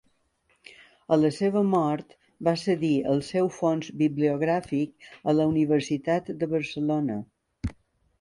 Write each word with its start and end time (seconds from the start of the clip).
A 1.15 1.17
la 1.23 1.29
seva 1.33 1.61
mort 1.73 2.15
va 2.47 2.53
cedir 2.61 2.91
el 3.11 3.21
seu 3.27 3.49
fons 3.57 3.91
bibliogràfic 3.99 5.05
a 5.33 5.37
la 5.37 5.47
Universitat 5.53 6.33
de 6.41 6.49
Barcelona. 6.55 7.19